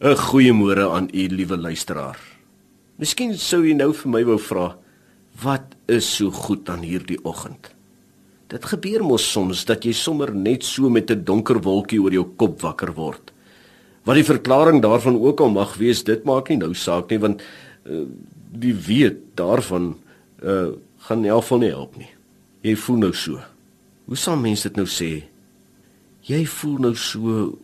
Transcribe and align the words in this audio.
'n 0.00 0.16
Goeiemôre 0.16 0.88
aan 0.90 1.08
u 1.12 1.26
liewe 1.28 1.58
luisteraar. 1.60 2.16
Miskien 2.96 3.34
sou 3.38 3.60
u 3.60 3.72
nou 3.76 3.92
vir 3.92 4.08
my 4.08 4.22
wou 4.24 4.38
vra, 4.40 4.78
wat 5.42 5.74
is 5.92 6.06
so 6.16 6.30
goed 6.30 6.68
aan 6.72 6.80
hierdie 6.80 7.18
oggend? 7.22 7.74
Dit 8.48 8.64
gebeur 8.64 9.04
mos 9.04 9.26
soms 9.32 9.66
dat 9.68 9.84
jy 9.84 9.92
sommer 9.92 10.32
net 10.34 10.64
so 10.64 10.88
met 10.88 11.10
'n 11.10 11.24
donker 11.24 11.60
wolkie 11.60 12.00
oor 12.00 12.12
jou 12.12 12.24
kop 12.24 12.62
wakker 12.62 12.94
word. 12.94 13.32
Wat 14.04 14.14
die 14.14 14.24
verklaring 14.24 14.80
daarvan 14.80 15.20
ook 15.20 15.40
al 15.40 15.50
mag 15.50 15.76
wees, 15.76 16.02
dit 16.02 16.24
maak 16.24 16.48
nie 16.48 16.56
nou 16.56 16.74
saak 16.74 17.10
nie 17.10 17.18
want 17.18 17.42
uh, 17.84 18.06
die 18.52 18.74
weet 18.74 19.36
daarvan 19.36 19.96
uh 20.42 20.72
gaan 21.00 21.20
nie 21.20 21.32
alvol 21.32 21.58
nie 21.58 21.70
help 21.70 21.96
nie. 21.96 22.10
Jy 22.62 22.76
voel 22.76 22.96
nou 22.96 23.12
so. 23.12 23.40
Hoe 24.06 24.16
sal 24.16 24.36
mense 24.36 24.68
dit 24.68 24.76
nou 24.76 24.86
sê? 24.86 25.24
Jy 26.22 26.46
voel 26.46 26.78
nou 26.78 26.94
so 26.94 27.58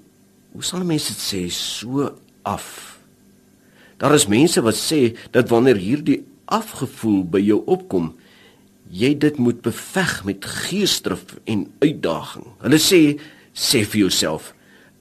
hoe 0.52 0.62
sal 0.62 0.84
mense 0.84 1.12
dit 1.12 1.20
sê 1.20 1.50
so 1.52 2.12
af. 2.46 2.98
Daar 4.00 4.14
is 4.14 4.28
mense 4.30 4.62
wat 4.62 4.78
sê 4.78 5.16
dat 5.34 5.50
wanneer 5.50 5.80
hierdie 5.80 6.22
afgevoel 6.52 7.24
by 7.32 7.42
jou 7.42 7.62
opkom, 7.66 8.12
jy 8.92 9.14
dit 9.18 9.38
moet 9.42 9.62
beveg 9.64 10.20
met 10.28 10.44
geesdrif 10.44 11.36
en 11.44 11.66
uitdaging. 11.82 12.46
Hulle 12.62 12.80
sê 12.80 13.00
sê 13.56 13.82
vir 13.82 14.06
jouself, 14.06 14.52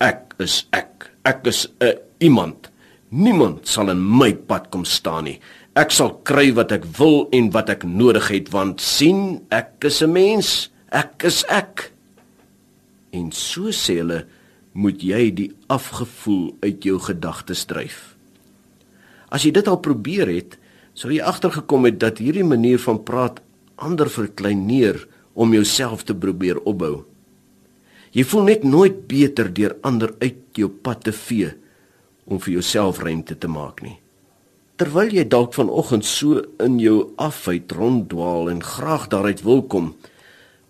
ek 0.01 0.33
is 0.41 0.63
ek. 0.73 1.11
Ek 1.25 1.45
is 1.47 1.67
'n 1.81 1.97
iemand. 2.19 2.69
Niemand 3.09 3.67
sal 3.67 3.89
in 3.89 4.01
my 4.01 4.33
pad 4.33 4.69
kom 4.69 4.85
staan 4.85 5.23
nie. 5.23 5.39
Ek 5.75 5.91
sal 5.91 6.21
kry 6.23 6.53
wat 6.53 6.71
ek 6.71 6.85
wil 6.97 7.27
en 7.31 7.51
wat 7.51 7.69
ek 7.69 7.83
nodig 7.83 8.27
het 8.27 8.49
want 8.49 8.81
sien, 8.81 9.41
ek 9.51 9.83
is 9.83 10.01
'n 10.01 10.11
mens. 10.11 10.69
Ek 10.91 11.23
is 11.23 11.43
ek. 11.49 11.91
En 13.11 13.31
so 13.31 13.71
sê 13.71 13.97
hulle 13.97 14.25
moet 14.75 14.99
jy 14.99 15.29
die 15.31 15.49
afgevoel 15.71 16.51
uit 16.59 16.83
jou 16.83 16.99
gedagtes 16.99 17.63
dryf. 17.69 18.15
As 19.31 19.47
jy 19.47 19.53
dit 19.55 19.67
al 19.71 19.79
probeer 19.79 20.27
het, 20.27 20.57
sou 20.95 21.11
jy 21.11 21.23
agtergekom 21.23 21.87
het 21.87 21.99
dat 22.03 22.19
hierdie 22.19 22.45
manier 22.47 22.79
van 22.83 23.01
praat 23.07 23.39
ander 23.75 24.11
verkleineer 24.11 25.01
om 25.33 25.55
jouself 25.55 26.03
te 26.07 26.15
probeer 26.15 26.59
opbou. 26.67 27.03
Jy 28.15 28.23
voel 28.23 28.47
net 28.47 28.63
nooit 28.63 29.01
beter 29.07 29.51
deur 29.51 29.75
ander 29.83 30.13
uit 30.23 30.39
jou 30.55 30.69
pad 30.69 31.03
te 31.07 31.11
vee 31.15 31.51
om 32.25 32.39
vir 32.39 32.57
jouself 32.57 33.01
ruimte 33.03 33.35
te 33.35 33.51
maak 33.51 33.83
nie. 33.83 33.97
Terwyl 34.79 35.11
jy 35.11 35.23
dalk 35.27 35.53
vanoggend 35.55 36.07
so 36.07 36.41
in 36.63 36.79
jou 36.83 37.11
afheid 37.19 37.71
ronddwaal 37.71 38.49
en 38.51 38.63
graag 38.63 39.07
daaruit 39.11 39.43
wil 39.43 39.63
kom, 39.71 39.93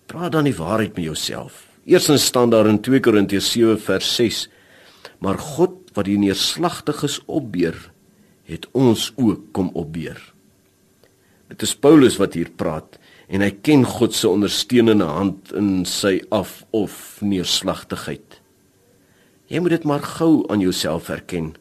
praat 0.06 0.34
dan 0.38 0.45
die 0.45 0.58
waarheid 0.58 0.94
met 0.97 1.08
jouself. 1.09 1.66
Eerstens 1.86 2.25
staan 2.25 2.50
daar 2.50 2.66
in 2.67 2.80
2 2.81 3.00
Korintiërs 3.00 3.52
7 3.52 3.80
vers 3.80 4.16
6: 4.16 4.50
Maar 5.22 5.38
God 5.38 5.91
wat 5.94 6.08
die 6.09 6.17
neerslagtiges 6.17 7.19
opbeer, 7.25 7.78
het 8.50 8.66
ons 8.73 9.11
ook 9.16 9.52
kom 9.53 9.69
opbeer. 9.73 10.17
Dit 11.47 11.61
is 11.61 11.75
Paulus 11.78 12.17
wat 12.17 12.33
hier 12.33 12.50
praat 12.50 12.97
en 13.30 13.41
hy 13.45 13.52
ken 13.61 13.86
God 13.86 14.13
se 14.17 14.30
ondersteunende 14.30 15.06
hand 15.06 15.53
in 15.58 15.86
sy 15.86 16.17
af 16.33 16.63
of 16.73 17.22
neerslagtigheid. 17.22 18.41
Jy 19.45 19.61
moet 19.61 19.78
dit 19.78 19.86
maar 19.86 20.02
gou 20.17 20.41
aan 20.50 20.66
jouself 20.66 21.09
erken. 21.13 21.53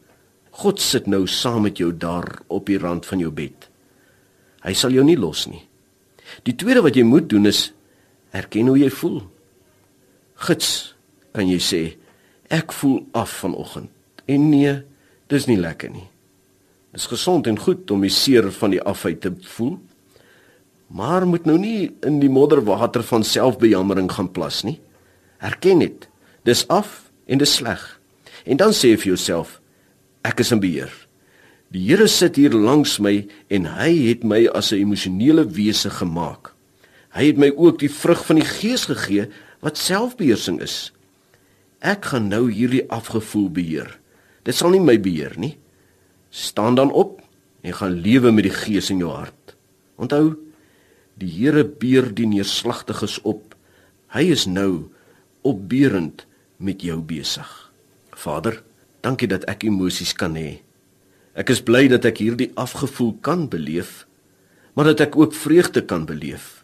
God 0.57 0.81
sit 0.81 1.07
nou 1.07 1.27
saam 1.29 1.67
met 1.69 1.81
jou 1.81 1.93
daar 1.93 2.41
op 2.49 2.67
die 2.73 2.81
rand 2.81 3.05
van 3.07 3.21
jou 3.21 3.33
bed. 3.33 3.69
Hy 4.65 4.73
sal 4.73 4.97
jou 4.97 5.05
nie 5.05 5.21
los 5.21 5.45
nie. 5.53 5.67
Die 6.49 6.57
tweede 6.57 6.81
wat 6.85 6.97
jy 6.97 7.05
moet 7.05 7.29
doen 7.29 7.45
is 7.49 7.75
erken 8.33 8.73
hoe 8.73 8.81
jy 8.81 8.89
voel. 8.89 9.21
Gits, 10.45 10.95
kan 11.33 11.49
jy 11.49 11.61
sê, 11.63 11.83
ek 12.53 12.75
voel 12.77 13.01
af 13.17 13.41
vanoggend. 13.41 13.89
En 14.29 14.51
nee, 14.51 14.75
dis 15.33 15.47
nie 15.49 15.57
lekker 15.61 15.93
nie. 15.93 16.09
Dis 16.95 17.09
gesond 17.11 17.49
en 17.49 17.59
goed 17.59 17.89
om 17.91 18.05
die 18.05 18.13
seer 18.13 18.51
van 18.53 18.75
die 18.75 18.83
afheid 18.83 19.23
te 19.25 19.33
voel. 19.57 19.79
Maar 20.93 21.25
moet 21.27 21.49
nou 21.49 21.57
nie 21.59 21.91
in 22.07 22.21
die 22.21 22.31
modderwater 22.31 23.03
van 23.09 23.25
selfbejammering 23.25 24.11
gaan 24.13 24.31
plas 24.37 24.63
nie. 24.69 24.77
Erken 25.41 25.81
dit. 25.83 26.07
Dis 26.45 26.67
af 26.69 27.09
en 27.27 27.41
dis 27.41 27.57
sleg. 27.59 27.83
En 28.45 28.61
dan 28.61 28.77
sê 28.77 28.93
vir 28.95 29.15
jouself, 29.15 29.59
ek 30.25 30.45
is 30.45 30.53
in 30.53 30.61
beheer. 30.61 30.93
Die 31.75 31.89
Here 31.89 32.07
sit 32.07 32.37
hier 32.39 32.53
langs 32.55 33.01
my 33.03 33.25
en 33.51 33.67
hy 33.81 33.91
het 34.11 34.23
my 34.23 34.45
as 34.55 34.73
'n 34.73 34.85
emosionele 34.85 35.49
wese 35.49 35.91
gemaak. 35.91 36.53
Hy 37.17 37.27
het 37.27 37.39
my 37.39 37.51
ook 37.57 37.79
die 37.79 37.91
vrug 37.91 38.25
van 38.27 38.37
die 38.37 38.45
Gees 38.47 38.85
gegee 38.85 39.29
wat 39.65 39.81
selfbeheersing 39.81 40.61
is. 40.65 40.93
Ek 41.81 42.13
gaan 42.13 42.29
nou 42.29 42.47
hierdie 42.53 42.85
afgevoel 42.93 43.49
beheer. 43.53 43.91
Dit 44.45 44.57
sal 44.57 44.75
nie 44.75 44.83
my 44.85 44.99
beheer 45.01 45.35
nie. 45.41 45.55
Staan 46.29 46.77
dan 46.77 46.93
op 46.93 47.23
en 47.65 47.77
gaan 47.79 47.97
lewe 48.05 48.33
met 48.33 48.45
die 48.45 48.53
Gees 48.53 48.91
in 48.93 49.01
jou 49.01 49.13
hart. 49.13 49.55
Onthou, 49.97 50.37
die 51.17 51.31
Here 51.31 51.65
beer 51.65 52.11
die 52.13 52.29
neerslagtiges 52.29 53.21
op. 53.25 53.55
Hy 54.13 54.27
is 54.35 54.45
nou 54.51 54.91
opbeurend 55.47 56.27
met 56.57 56.85
jou 56.85 57.01
besig. 57.01 57.49
Vader, 58.15 58.61
dankie 59.05 59.29
dat 59.31 59.47
ek 59.51 59.65
emosies 59.69 60.13
kan 60.17 60.37
hê. 60.37 60.61
Ek 61.35 61.51
is 61.51 61.63
bly 61.65 61.87
dat 61.91 62.05
ek 62.07 62.21
hierdie 62.23 62.53
afgevoel 62.61 63.17
kan 63.25 63.49
beleef, 63.51 64.05
maar 64.75 64.93
dat 64.93 65.03
ek 65.09 65.17
ook 65.19 65.35
vreugde 65.35 65.83
kan 65.87 66.07
beleef. 66.07 66.63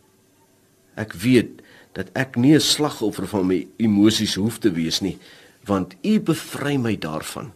Ek 1.01 1.15
weet 1.17 1.63
dat 1.93 2.11
ek 2.15 2.37
nie 2.37 2.55
'n 2.55 2.61
slagoffer 2.61 3.27
van 3.27 3.47
my 3.47 3.67
emosies 3.77 4.35
hoef 4.35 4.59
te 4.59 4.71
wees 4.71 5.01
nie, 5.01 5.19
want 5.65 5.97
U 6.03 6.21
bevry 6.21 6.77
my 6.77 6.97
daarvan. 6.97 7.53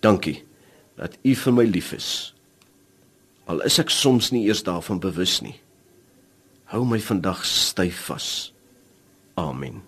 Dankie 0.00 0.44
dat 0.96 1.18
U 1.22 1.34
vir 1.34 1.52
my 1.52 1.64
lief 1.64 1.92
is. 1.92 2.34
Al 3.46 3.62
is 3.62 3.78
ek 3.78 3.90
soms 3.90 4.30
nie 4.30 4.46
eers 4.46 4.62
daarvan 4.62 4.98
bewus 5.00 5.40
nie. 5.40 5.60
Hou 6.64 6.84
my 6.84 6.98
vandag 6.98 7.44
styf 7.44 8.06
vas. 8.08 8.52
Amen. 9.34 9.82